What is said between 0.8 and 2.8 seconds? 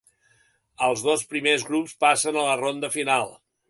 Els dos primers grups passen a la